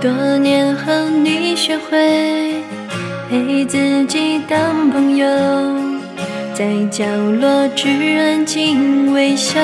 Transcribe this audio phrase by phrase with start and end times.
[0.00, 2.62] 多年后，你学会
[3.30, 5.26] 陪自己当朋友，
[6.52, 7.06] 在角
[7.40, 7.88] 落只
[8.18, 9.58] 安静微笑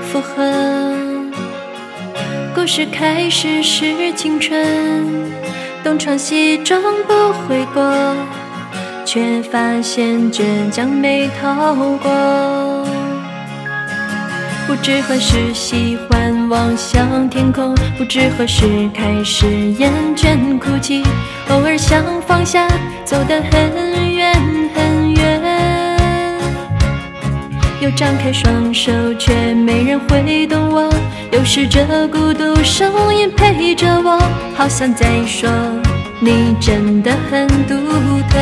[0.00, 0.93] 附和。
[2.54, 4.64] 故事开始是青春，
[5.82, 7.82] 东闯西装不悔过，
[9.04, 12.86] 却发现倔强没逃过。
[14.68, 21.02] 不知何时喜欢望向天空，不知何时开始厌倦哭泣。
[21.50, 22.68] 偶尔想放下，
[23.04, 24.32] 走得很远
[24.72, 26.38] 很远，
[27.80, 30.88] 又张开双手，却没人会懂我。
[31.34, 34.20] 有时这孤独声音陪着我，
[34.56, 35.50] 好像在说
[36.20, 37.74] 你真的很独
[38.30, 38.38] 特。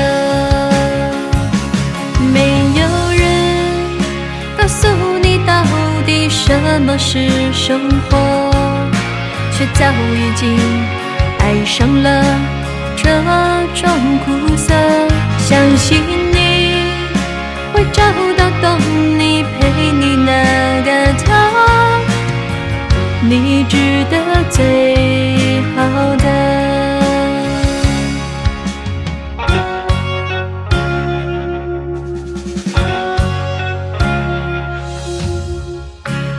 [2.34, 2.40] 没
[2.78, 2.84] 有
[3.16, 3.24] 人
[4.58, 4.86] 告诉
[5.22, 5.64] 你到
[6.04, 8.50] 底什么是生活，
[9.56, 10.54] 却早已经
[11.38, 12.22] 爱上了
[12.94, 13.08] 这
[13.74, 13.88] 种
[14.26, 14.74] 苦涩。
[15.38, 15.98] 相信
[16.30, 16.84] 你
[17.72, 18.02] 会找
[18.36, 18.41] 到
[23.72, 23.78] 值
[24.10, 24.16] 得
[24.50, 26.26] 最好的。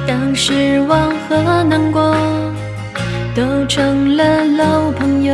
[0.05, 2.15] 当失望和难过
[3.33, 5.33] 都成了老朋友，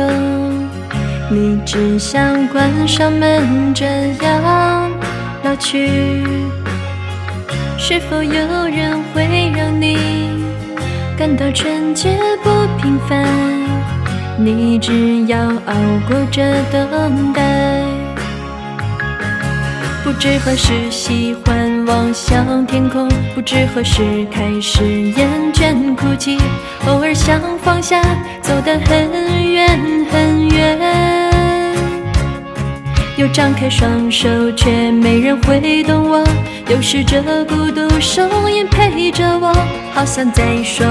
[1.28, 3.84] 你只想关上门，这
[4.24, 4.90] 样
[5.44, 6.24] 老去。
[7.76, 10.29] 是否有人会让你？
[11.20, 12.48] 感到纯洁不
[12.80, 13.28] 平凡，
[14.38, 15.74] 你只要熬
[16.08, 16.40] 过这
[16.72, 17.42] 等待。
[20.02, 24.02] 不知何时喜欢望向天空，不知何时
[24.32, 26.38] 开始厌倦哭泣。
[26.86, 28.00] 偶尔想放下，
[28.40, 29.78] 走得很远
[30.10, 30.78] 很远，
[33.18, 35.99] 又张开双手，却没人会懂
[36.70, 36.74] 我。
[36.74, 39.52] 有时这孤独声音陪着我，
[39.92, 40.86] 好像在说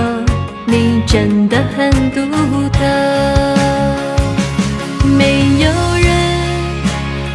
[0.66, 2.20] 你真的很独
[2.70, 2.80] 特。
[5.18, 6.12] 没有人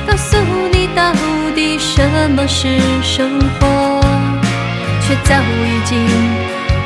[0.06, 0.36] 告诉
[0.70, 1.12] 你到
[1.54, 2.02] 底什
[2.36, 4.00] 么是生活，
[5.00, 5.98] 却早已经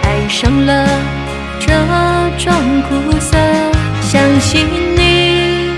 [0.03, 0.89] 爱上了
[1.59, 1.75] 这
[2.39, 3.37] 种苦涩。
[4.01, 4.65] 相信
[4.97, 5.73] 你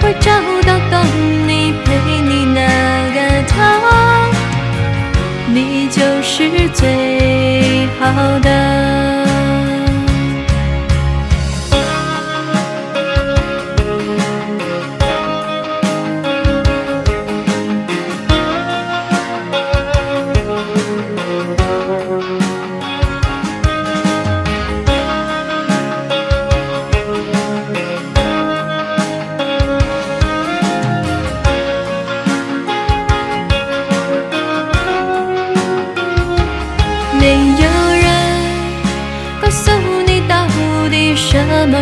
[0.00, 0.30] 会找
[0.64, 1.47] 到懂
[5.58, 8.87] 你就是最好的。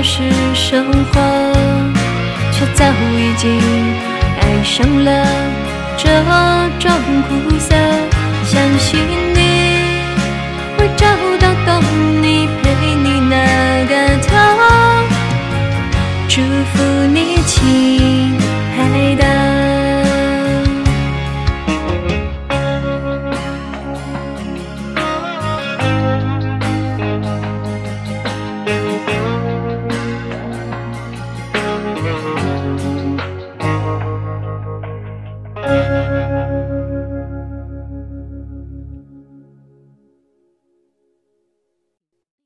[0.03, 0.23] 是
[0.55, 1.21] 生活，
[2.53, 2.85] 却早
[3.15, 3.59] 已经
[4.41, 5.27] 爱上了
[5.97, 6.09] 这
[6.79, 6.91] 种
[7.29, 7.75] 苦涩。
[8.45, 9.01] 相信